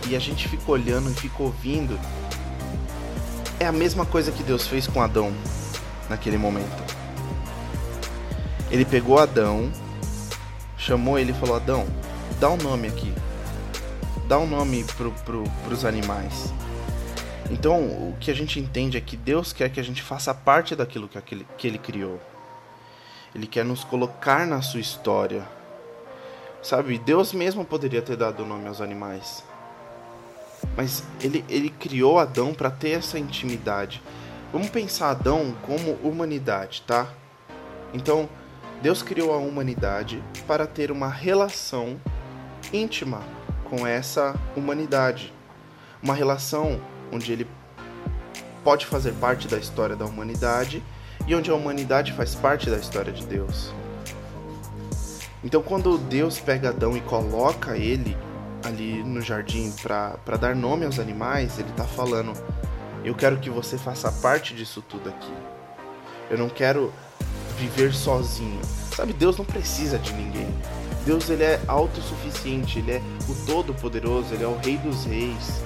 [0.09, 1.97] E a gente fica olhando e fica ouvindo.
[3.61, 5.33] É a mesma coisa que Deus fez com Adão
[6.13, 6.83] naquele momento.
[8.71, 9.73] Ele pegou Adão,
[10.77, 11.87] chamou ele e falou: Adão,
[12.39, 13.13] dá um nome aqui.
[14.29, 16.53] Dá um nome pro, pro, pros animais.
[17.51, 20.77] Então, o que a gente entende é que Deus quer que a gente faça parte
[20.77, 22.21] daquilo que, aquele, que Ele criou.
[23.35, 25.47] Ele quer nos colocar na sua história.
[26.63, 29.43] Sabe, Deus mesmo poderia ter dado nome aos animais.
[30.77, 34.01] Mas ele, ele criou Adão para ter essa intimidade.
[34.53, 37.09] Vamos pensar Adão como humanidade, tá?
[37.95, 38.29] Então,
[38.83, 41.99] Deus criou a humanidade para ter uma relação
[42.71, 43.23] íntima
[43.65, 45.33] com essa humanidade.
[46.03, 46.79] Uma relação
[47.11, 47.47] onde ele
[48.63, 50.83] pode fazer parte da história da humanidade
[51.27, 53.73] e onde a humanidade faz parte da história de Deus.
[55.43, 58.15] Então, quando Deus pega Adão e coloca ele
[58.65, 62.33] ali no jardim para dar nome aos animais, ele está falando:
[63.05, 65.33] Eu quero que você faça parte disso tudo aqui.
[66.31, 66.93] Eu não quero
[67.59, 68.61] viver sozinho.
[68.95, 70.49] Sabe, Deus não precisa de ninguém.
[71.05, 75.61] Deus ele é autossuficiente, ele é o todo-poderoso, ele é o rei dos reis.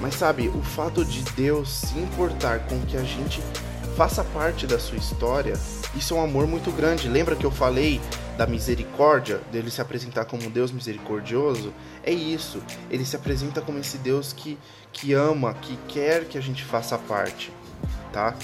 [0.00, 3.40] Mas sabe, o fato de Deus se importar com que a gente
[3.92, 5.54] faça parte da sua história,
[5.94, 7.08] isso é um amor muito grande.
[7.08, 8.00] Lembra que eu falei
[8.36, 11.72] da misericórdia, dele se apresentar como um Deus misericordioso?
[12.02, 12.62] É isso.
[12.90, 14.58] Ele se apresenta como esse Deus que,
[14.92, 17.52] que ama, que quer que a gente faça parte,
[18.12, 18.34] tá?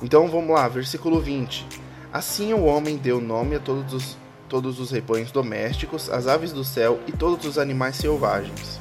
[0.00, 1.66] Então vamos lá, versículo 20.
[2.12, 4.16] Assim o homem deu nome a todos os,
[4.48, 8.78] todos os rebanhos domésticos, as aves do céu e todos os animais selvagens.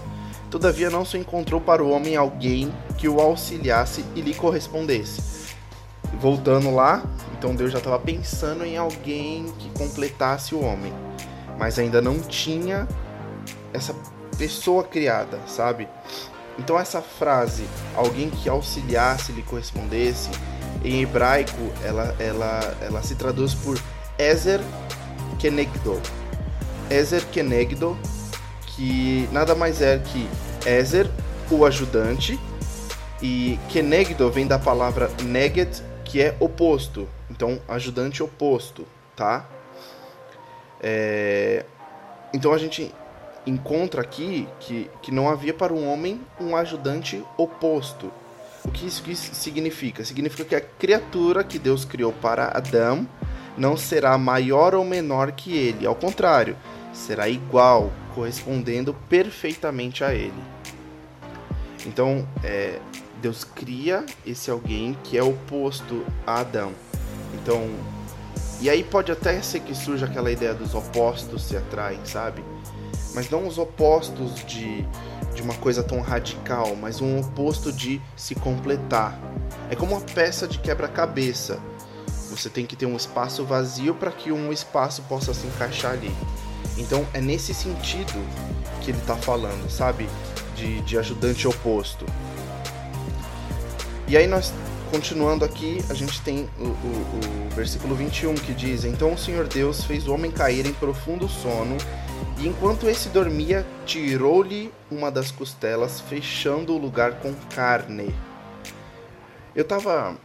[0.52, 5.43] Todavia não se encontrou para o homem alguém que o auxiliasse e lhe correspondesse.
[6.20, 7.04] Voltando lá,
[7.38, 10.94] então Deus já estava pensando em alguém que completasse o homem,
[11.58, 12.88] mas ainda não tinha
[13.74, 13.94] essa
[14.38, 15.88] pessoa criada, sabe?
[16.58, 20.30] Então essa frase, alguém que auxiliasse, lhe correspondesse,
[20.84, 23.80] em hebraico ela, ela, ela se traduz por
[24.18, 24.62] Ezer
[25.40, 26.00] Kenegdo.
[26.90, 27.98] Ezer Kenegdo
[28.76, 30.30] que nada mais é que
[30.66, 31.10] Ezer,
[31.52, 32.40] o ajudante,
[33.22, 37.10] e Kenegdo vem da palavra neged, que é oposto.
[37.28, 39.50] Então, ajudante oposto, tá?
[40.80, 41.66] É...
[42.32, 42.94] Então a gente
[43.48, 48.12] encontra aqui que, que não havia para um homem um ajudante oposto.
[48.64, 50.06] O que isso significa?
[50.06, 53.08] Significa que a criatura que Deus criou para Adão
[53.58, 56.56] não será maior ou menor que ele, ao contrário,
[56.94, 60.44] será igual, correspondendo perfeitamente a ele.
[61.88, 62.80] Então, é,
[63.24, 66.74] Deus cria esse alguém que é oposto a Adão.
[67.34, 67.70] Então,
[68.60, 72.44] e aí pode até ser que surja aquela ideia dos opostos se atraem, sabe?
[73.16, 74.86] Mas não os opostos de,
[75.34, 79.18] de uma coisa tão radical, mas um oposto de se completar.
[79.70, 81.62] É como uma peça de quebra-cabeça.
[82.30, 86.14] Você tem que ter um espaço vazio para que um espaço possa se encaixar ali.
[86.78, 88.22] Então é nesse sentido
[88.82, 90.10] que ele está falando, sabe?
[90.58, 92.06] De, de ajudante oposto.
[94.08, 94.54] E aí nós,
[94.92, 99.48] continuando aqui, a gente tem o, o, o versículo 21 que diz: Então o Senhor
[99.48, 101.78] Deus fez o homem cair em profundo sono,
[102.38, 108.14] e enquanto esse dormia, tirou-lhe uma das costelas, fechando o lugar com carne.
[109.56, 110.18] Eu tava,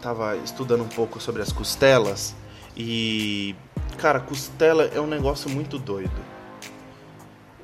[0.00, 2.34] tava estudando um pouco sobre as costelas
[2.76, 3.54] e
[3.98, 6.35] Cara, costela é um negócio muito doido.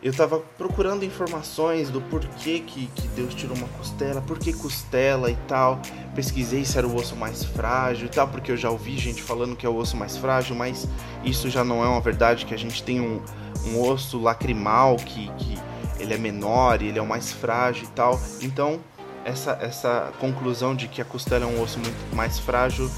[0.03, 5.31] Eu tava procurando informações do porquê que, que Deus tirou uma costela, por que costela
[5.31, 5.81] e tal.
[6.13, 9.55] Pesquisei se era o osso mais frágil e tal, porque eu já ouvi gente falando
[9.55, 10.89] que é o osso mais frágil, mas
[11.25, 13.23] isso já não é uma verdade, que a gente tem um,
[13.65, 15.57] um osso lacrimal que, que
[16.01, 18.21] ele é menor e ele é o mais frágil e tal.
[18.41, 18.81] Então,
[19.25, 22.91] essa, essa conclusão de que a costela é um osso muito mais frágil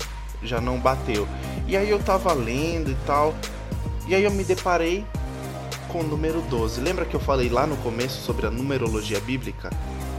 [0.43, 1.29] já não bateu.
[1.69, 3.35] E aí eu tava lendo e tal,
[4.09, 5.05] e aí eu me deparei
[5.95, 6.81] com o número 12.
[6.81, 9.71] Lembra que eu falei lá no começo sobre a numerologia bíblica?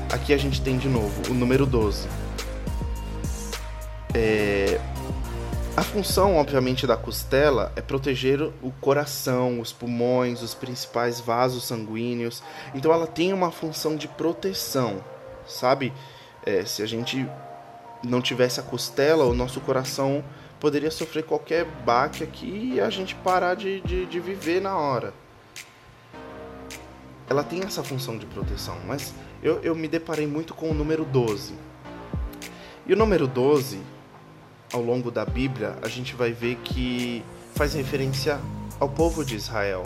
[0.10, 2.08] Aqui a gente tem de novo o número 12.
[4.14, 4.80] É...
[5.76, 12.42] A função, obviamente, da costela é proteger o coração, os pulmões, os principais vasos sanguíneos.
[12.74, 15.04] Então ela tem uma função de proteção,
[15.46, 15.92] sabe?
[16.46, 17.28] É, se a gente
[18.02, 20.24] não tivesse a costela, o nosso coração
[20.58, 25.25] poderia sofrer qualquer baque aqui e a gente parar de, de, de viver na hora.
[27.30, 31.04] Ela tem essa função de proteção, mas eu, eu me deparei muito com o número
[31.06, 31.54] 12.
[32.86, 33.80] E o número 12,
[34.72, 37.24] ao longo da Bíblia, a gente vai ver que
[37.56, 38.40] faz referência
[38.80, 39.84] ao povo de Israel.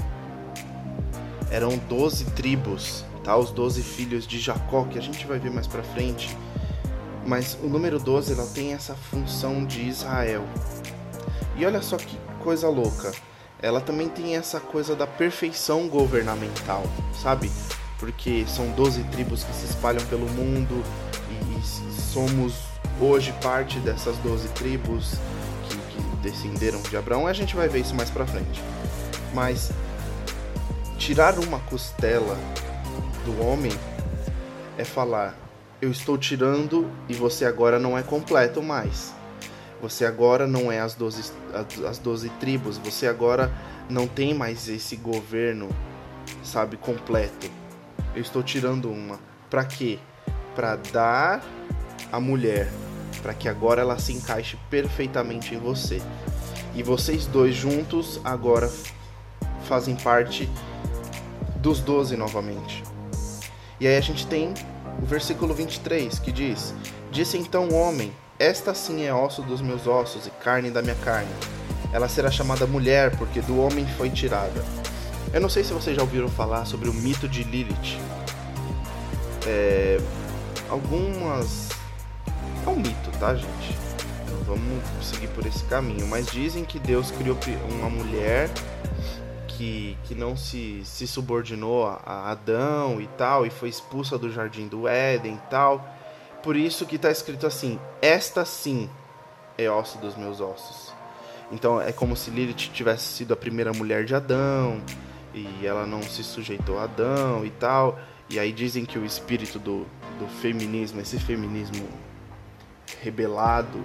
[1.50, 3.36] Eram 12 tribos, tá?
[3.38, 6.36] Os 12 filhos de Jacó, que a gente vai ver mais pra frente
[7.30, 10.44] mas o número 12 ela tem essa função de Israel.
[11.56, 13.12] E olha só que coisa louca.
[13.62, 16.84] Ela também tem essa coisa da perfeição governamental,
[17.22, 17.52] sabe?
[17.98, 20.84] Porque são 12 tribos que se espalham pelo mundo
[21.30, 22.54] e, e somos
[23.02, 25.16] hoje parte dessas 12 tribos
[25.68, 27.28] que, que descenderam de Abraão.
[27.28, 28.62] A gente vai ver isso mais pra frente.
[29.34, 29.72] Mas
[30.98, 32.38] tirar uma costela
[33.26, 33.74] do homem
[34.78, 35.36] é falar
[35.82, 39.14] eu estou tirando e você agora não é completo mais.
[39.82, 41.32] Você agora não é as 12,
[41.88, 43.52] as 12 tribos, você agora
[43.90, 45.70] não tem mais esse governo,
[46.44, 47.50] sabe, completo.
[48.14, 49.20] Eu estou tirando uma.
[49.50, 50.00] Para quê?
[50.56, 51.44] Para dar
[52.12, 52.70] a mulher,
[53.22, 56.02] para que agora ela se encaixe perfeitamente em você.
[56.76, 58.70] E vocês dois juntos agora
[59.68, 60.50] fazem parte
[61.58, 62.84] dos 12 novamente.
[63.80, 64.54] E aí a gente tem
[65.02, 66.74] o versículo 23 que diz:
[67.12, 70.96] Disse então o homem: esta sim é osso dos meus ossos e carne da minha
[70.96, 71.30] carne.
[71.92, 74.64] Ela será chamada mulher, porque do homem foi tirada.
[75.34, 78.00] Eu não sei se vocês já ouviram falar sobre o mito de Lilith.
[79.46, 80.00] É...
[80.70, 81.70] Algumas.
[82.66, 83.78] É um mito, tá, gente?
[84.32, 86.08] Não vamos seguir por esse caminho.
[86.08, 87.38] Mas dizem que Deus criou
[87.70, 88.50] uma mulher
[89.48, 94.68] que, que não se, se subordinou a Adão e tal, e foi expulsa do jardim
[94.68, 95.99] do Éden e tal.
[96.44, 98.90] Por isso que está escrito assim: Esta sim
[99.58, 100.94] é osso dos meus ossos.
[101.52, 104.82] Então é como se Lilith tivesse sido a primeira mulher de Adão
[105.34, 108.00] e ela não se sujeitou a Adão e tal.
[108.30, 109.86] E aí dizem que o espírito do,
[110.20, 111.88] do feminismo, esse feminismo
[113.02, 113.84] rebelado,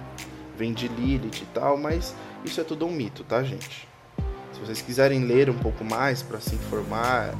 [0.55, 3.87] vem de Lilith e tal, mas isso é tudo um mito, tá, gente?
[4.53, 7.33] Se vocês quiserem ler um pouco mais para se informar,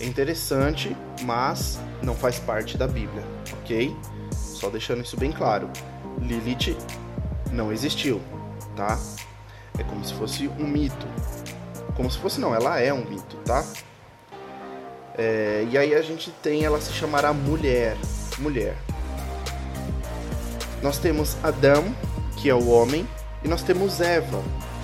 [0.00, 3.24] é interessante, mas não faz parte da Bíblia,
[3.60, 3.94] ok?
[4.60, 5.70] Só deixando isso bem claro.
[6.20, 6.76] Lilith
[7.50, 8.20] não existiu,
[8.76, 8.98] tá?
[9.78, 11.06] É como se fosse um mito.
[11.96, 13.64] Como se fosse não, ela é um mito, tá?
[15.16, 17.96] É, e aí a gente tem, ela se chamará mulher.
[18.38, 18.76] Mulher.
[20.82, 21.94] Nós temos Adão,
[22.36, 23.08] que é o homem,
[23.42, 24.42] e nós temos Eva,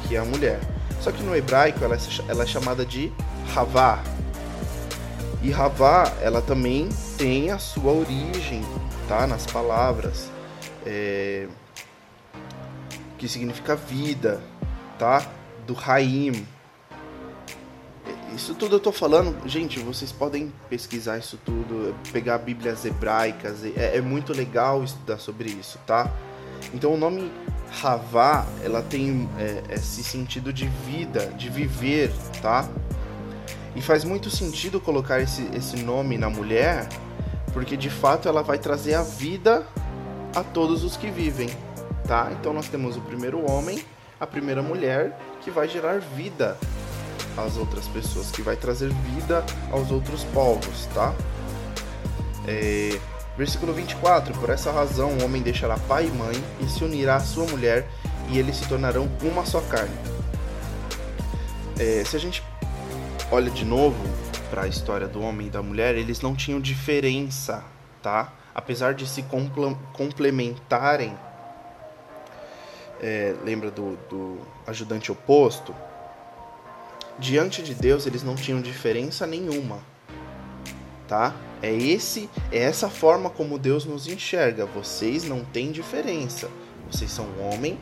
[0.08, 0.58] que é a mulher.
[1.02, 3.12] Só que no hebraico ela é, ela é chamada de
[3.54, 4.02] Havá.
[5.42, 8.64] E Havá, ela também tem a sua origem
[9.08, 9.26] tá?
[9.26, 10.30] Nas palavras,
[10.84, 11.48] é,
[13.18, 14.40] que significa vida,
[14.98, 15.26] tá?
[15.66, 16.46] Do Raim.
[18.34, 23.96] Isso tudo eu tô falando, gente, vocês podem pesquisar isso tudo, pegar bíblias hebraicas, é,
[23.96, 26.12] é muito legal estudar sobre isso, tá?
[26.74, 27.32] Então o nome
[27.82, 32.68] Havá, ela tem é, esse sentido de vida, de viver, tá?
[33.74, 36.88] E faz muito sentido colocar esse, esse nome na mulher,
[37.56, 39.66] porque de fato ela vai trazer a vida
[40.34, 41.48] a todos os que vivem,
[42.06, 42.28] tá?
[42.38, 43.82] Então nós temos o primeiro homem,
[44.20, 46.58] a primeira mulher que vai gerar vida
[47.34, 49.42] às outras pessoas, que vai trazer vida
[49.72, 51.14] aos outros povos, tá?
[52.46, 53.00] É,
[53.38, 57.20] versículo 24: Por essa razão o homem deixará pai e mãe e se unirá à
[57.20, 57.88] sua mulher,
[58.28, 59.96] e eles se tornarão uma só carne.
[61.78, 62.42] É, se a gente
[63.32, 63.96] olha de novo
[64.46, 67.64] para a história do homem e da mulher, eles não tinham diferença,
[68.02, 68.32] tá?
[68.54, 69.24] Apesar de se
[69.92, 71.16] complementarem,
[73.00, 75.74] é, lembra do, do ajudante oposto?
[77.18, 79.78] Diante de Deus, eles não tinham diferença nenhuma,
[81.08, 81.34] tá?
[81.62, 84.66] É esse, é essa forma como Deus nos enxerga.
[84.66, 86.50] Vocês não têm diferença.
[86.90, 87.78] Vocês são homem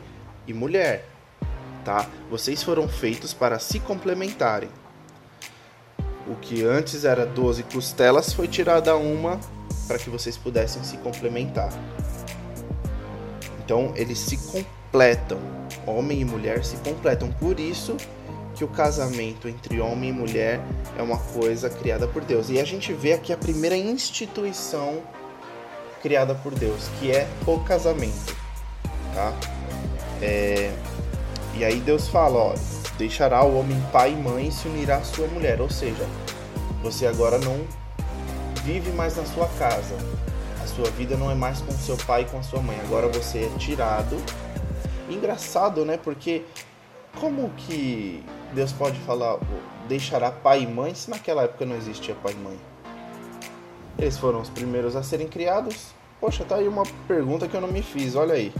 [0.47, 1.07] e mulher,
[1.83, 2.09] tá?
[2.29, 4.69] Vocês foram feitos para se complementarem.
[6.27, 9.39] O que antes era 12 costelas foi tirada uma
[9.87, 11.69] para que vocês pudessem se complementar.
[13.63, 15.39] Então eles se completam,
[15.85, 17.31] homem e mulher se completam.
[17.31, 17.95] Por isso
[18.55, 20.61] que o casamento entre homem e mulher
[20.97, 22.49] é uma coisa criada por Deus.
[22.49, 25.01] E a gente vê aqui a primeira instituição
[26.01, 28.35] criada por Deus, que é o casamento,
[29.13, 29.33] tá?
[30.21, 30.71] É...
[31.55, 32.55] E aí Deus fala, ó,
[32.97, 35.59] Deixará o homem pai e mãe e se unirá à sua mulher.
[35.61, 36.07] Ou seja,
[36.81, 37.65] você agora não
[38.63, 39.95] vive mais na sua casa.
[40.63, 42.79] A sua vida não é mais com seu pai e com a sua mãe.
[42.81, 44.17] Agora você é tirado.
[45.09, 45.97] Engraçado, né?
[45.97, 46.43] Porque
[47.19, 49.37] como que Deus pode falar
[49.87, 52.59] deixará pai e mãe se naquela época não existia pai e mãe?
[53.97, 55.93] Eles foram os primeiros a serem criados.
[56.19, 58.53] Poxa, tá aí uma pergunta que eu não me fiz, olha aí.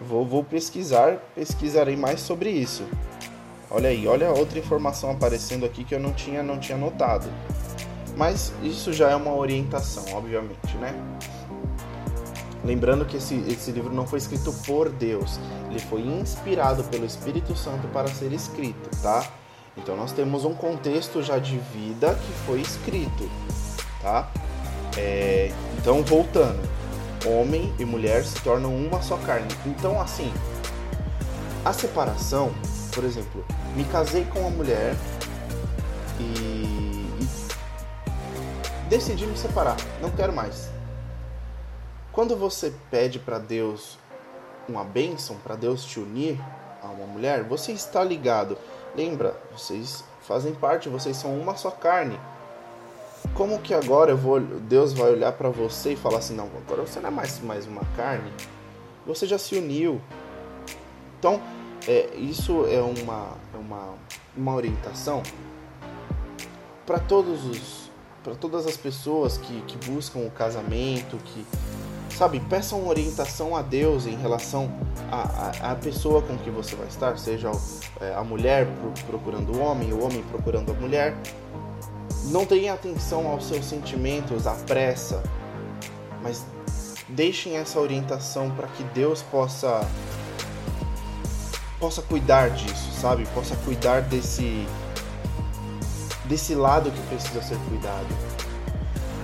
[0.00, 2.84] Vou, vou pesquisar, pesquisarei mais sobre isso.
[3.70, 7.28] Olha aí, olha outra informação aparecendo aqui que eu não tinha, não tinha notado.
[8.16, 10.92] Mas isso já é uma orientação, obviamente, né?
[12.64, 15.38] Lembrando que esse, esse livro não foi escrito por Deus,
[15.70, 19.26] ele foi inspirado pelo Espírito Santo para ser escrito, tá?
[19.76, 23.30] Então nós temos um contexto já de vida que foi escrito,
[24.02, 24.28] tá?
[24.96, 26.60] É, então voltando,
[27.24, 29.48] homem e mulher se tornam uma só carne.
[29.64, 30.30] Então assim,
[31.64, 32.52] a separação
[32.90, 34.94] por exemplo, me casei com uma mulher
[36.18, 36.90] e,
[38.88, 40.68] decidi me separar, não quero mais.
[42.12, 43.98] Quando você pede para Deus
[44.68, 46.40] uma bênção para Deus te unir
[46.82, 48.56] a uma mulher, você está ligado.
[48.96, 52.18] Lembra, vocês fazem parte, vocês são uma só carne.
[53.34, 57.00] Como que agora vou, Deus vai olhar para você e falar assim, não, agora você
[57.00, 58.32] não é mais, mais uma carne.
[59.06, 60.00] Você já se uniu.
[61.18, 61.40] Então,
[61.88, 63.94] é, isso é uma, é uma,
[64.36, 65.22] uma orientação
[66.86, 67.90] para todos os
[68.22, 71.46] para todas as pessoas que, que buscam o casamento, que
[72.14, 74.70] sabe, peçam orientação a Deus em relação
[75.10, 77.50] à, pessoa com que você vai estar, seja
[77.98, 78.68] é, a mulher
[79.06, 81.16] procurando o homem, o homem procurando a mulher.
[82.24, 85.22] Não tenha atenção aos seus sentimentos, à pressa,
[86.22, 86.44] mas
[87.08, 89.80] deixem essa orientação para que Deus possa
[91.80, 93.26] possa cuidar disso, sabe?
[93.34, 94.66] Possa cuidar desse
[96.26, 98.06] desse lado que precisa ser cuidado.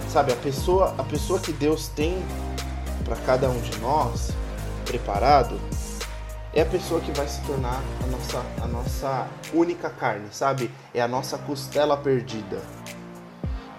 [0.08, 2.20] Sabe, a pessoa, a pessoa que Deus tem
[3.04, 4.30] para cada um de nós
[4.84, 5.60] preparado
[6.52, 10.70] é a pessoa que vai se tornar a nossa, a nossa única carne, sabe?
[10.94, 12.60] É a nossa costela perdida.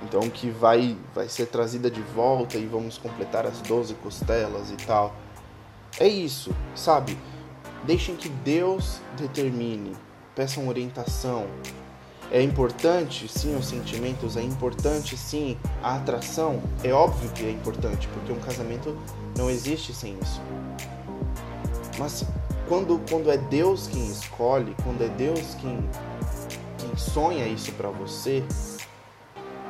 [0.04, 4.78] Então que vai vai ser trazida de volta e vamos completar as 12 costelas e
[4.86, 5.14] tal.
[6.00, 7.18] É isso, sabe?
[7.86, 9.94] Deixem que Deus determine,
[10.36, 11.48] peçam orientação,
[12.30, 16.62] é importante sim os sentimentos, é importante sim a atração.
[16.84, 18.98] É óbvio que é importante, porque um casamento
[19.38, 20.42] não existe sem isso.
[21.98, 22.26] Mas
[22.68, 25.80] quando, quando é Deus quem escolhe, quando é Deus quem,
[26.78, 28.44] quem sonha isso para você,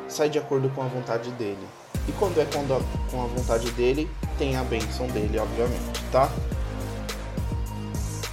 [0.07, 1.67] sai de acordo com a vontade dele.
[2.07, 2.79] E quando é quando a,
[3.11, 6.31] com a vontade dele, tem a bênção dele, obviamente, tá?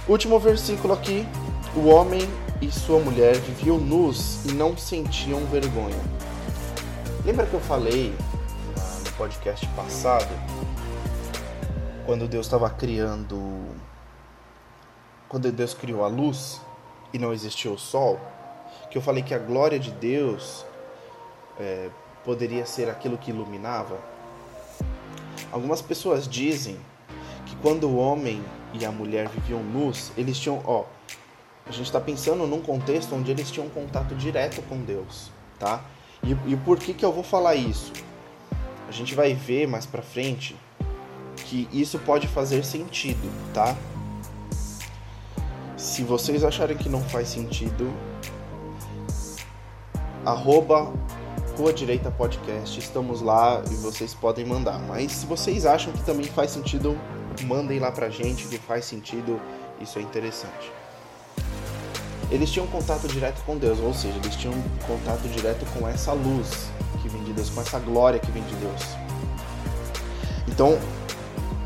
[0.07, 1.25] Último versículo aqui.
[1.75, 2.21] O homem
[2.61, 5.99] e sua mulher viviam nus e não sentiam vergonha.
[7.25, 8.13] Lembra que eu falei
[9.03, 10.29] no podcast passado,
[12.05, 13.65] quando Deus estava criando.
[15.27, 16.61] Quando Deus criou a luz
[17.11, 18.19] e não existia o sol,
[18.91, 20.63] que eu falei que a glória de Deus
[21.59, 21.89] é,
[22.23, 23.97] poderia ser aquilo que iluminava?
[25.51, 26.77] Algumas pessoas dizem
[27.47, 28.43] que quando o homem
[28.79, 30.85] e a mulher viviam nus, eles tinham, ó,
[31.65, 35.83] a gente está pensando num contexto onde eles tinham contato direto com Deus, tá?
[36.23, 37.91] E, e por que que eu vou falar isso?
[38.87, 40.55] A gente vai ver mais para frente
[41.37, 43.75] que isso pode fazer sentido, tá?
[45.77, 47.91] Se vocês acharem que não faz sentido,
[50.25, 50.91] arroba
[51.57, 54.79] Rua Direita Podcast, estamos lá e vocês podem mandar.
[54.79, 56.97] Mas se vocês acham que também faz sentido,
[57.43, 59.41] mandem lá pra gente que faz sentido,
[59.81, 60.71] isso é interessante
[62.31, 64.53] eles tinham contato direto com Deus, ou seja, eles tinham
[64.87, 66.69] contato direto com essa luz
[67.01, 68.81] que vem de Deus, com essa glória que vem de Deus.
[70.47, 70.77] Então,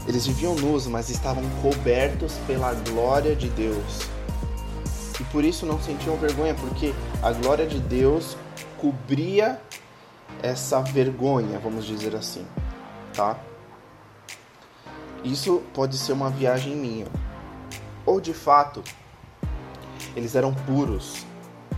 [0.07, 4.01] eles viviam nus, mas estavam cobertos pela glória de Deus.
[5.19, 8.35] E por isso não sentiam vergonha, porque a glória de Deus
[8.79, 9.61] cobria
[10.41, 12.45] essa vergonha, vamos dizer assim,
[13.13, 13.37] tá?
[15.23, 17.05] Isso pode ser uma viagem minha.
[18.05, 18.83] Ou de fato,
[20.15, 21.25] eles eram puros,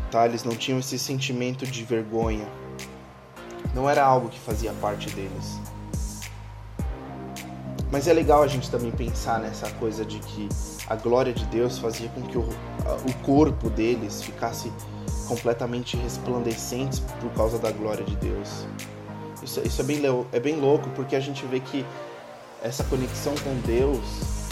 [0.10, 0.26] tá?
[0.26, 2.48] Eles não tinham esse sentimento de vergonha.
[3.74, 5.60] Não era algo que fazia parte deles.
[7.92, 10.48] Mas é legal a gente também pensar nessa coisa de que
[10.88, 14.72] a glória de Deus fazia com que o, o corpo deles ficasse
[15.28, 18.66] completamente resplandecentes por causa da glória de Deus.
[19.44, 21.86] Isso, isso é, bem, é bem louco porque a gente vê que
[22.62, 24.49] essa conexão com Deus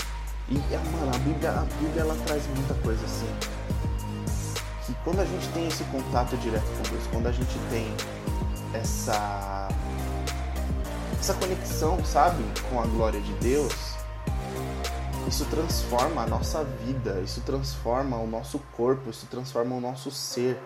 [0.49, 0.57] e,
[0.91, 3.30] mano, a Bíblia, a Bíblia ela traz muita coisa assim.
[4.86, 7.88] Que quando a gente tem esse contato direto com Deus, quando a gente tem
[8.74, 9.68] essa
[11.20, 13.74] essa conexão, sabe, com a glória de Deus,
[15.28, 20.57] isso transforma a nossa vida, isso transforma o nosso corpo, isso transforma o nosso ser.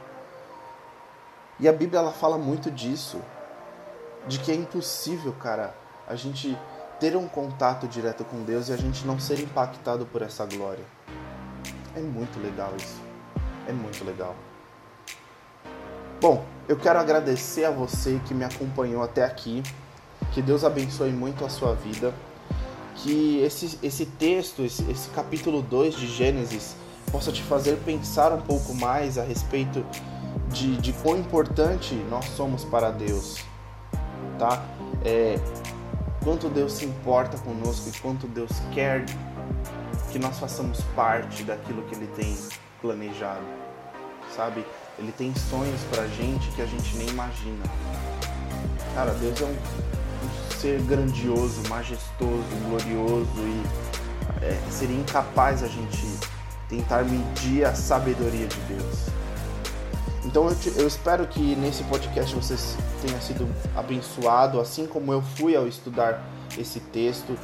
[1.59, 3.19] E a Bíblia ela fala muito disso,
[4.27, 5.75] de que é impossível, cara,
[6.07, 6.57] a gente
[7.03, 10.85] ter um contato direto com Deus e a gente não ser impactado por essa glória.
[11.97, 12.95] É muito legal isso.
[13.67, 14.33] É muito legal.
[16.21, 19.61] Bom, eu quero agradecer a você que me acompanhou até aqui.
[20.31, 22.13] Que Deus abençoe muito a sua vida.
[22.95, 26.73] Que esse, esse texto, esse, esse capítulo 2 de Gênesis,
[27.11, 29.85] possa te fazer pensar um pouco mais a respeito
[30.47, 33.43] de, de quão importante nós somos para Deus.
[34.39, 34.63] Tá?
[35.03, 35.37] É,
[36.23, 39.05] quanto Deus se importa conosco e quanto Deus quer
[40.11, 42.37] que nós façamos parte daquilo que Ele tem
[42.81, 43.45] planejado,
[44.35, 44.65] sabe?
[44.97, 47.63] Ele tem sonhos pra gente que a gente nem imagina.
[48.93, 53.63] Cara, Deus é um, um ser grandioso, majestoso, glorioso e
[54.45, 56.05] é, seria incapaz a gente
[56.69, 59.22] tentar medir a sabedoria de Deus.
[60.25, 62.55] Então eu, te, eu espero que nesse podcast você
[63.05, 66.23] tenha sido abençoado, assim como eu fui ao estudar
[66.57, 67.37] esse texto.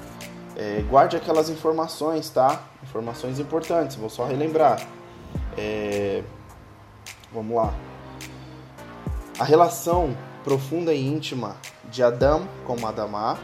[0.55, 2.63] É, guarde aquelas informações, tá?
[2.83, 4.79] Informações importantes, vou só relembrar.
[5.57, 6.23] É,
[7.33, 7.73] vamos lá.
[9.37, 11.55] A relação profunda e íntima
[11.91, 13.37] de Adão com Adamá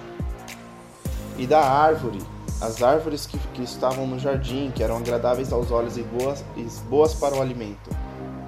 [1.37, 2.19] e da árvore,
[2.61, 6.63] as árvores que, que estavam no jardim, que eram agradáveis aos olhos e boas, e
[6.89, 7.89] boas para o alimento.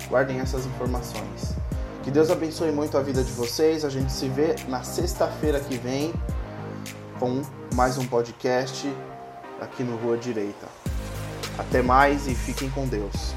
[0.09, 1.53] Guardem essas informações.
[2.03, 3.83] Que Deus abençoe muito a vida de vocês.
[3.83, 6.13] A gente se vê na sexta-feira que vem
[7.19, 7.41] com
[7.73, 8.87] mais um podcast
[9.59, 10.67] aqui no Rua Direita.
[11.57, 13.33] Até mais e fiquem com Deus.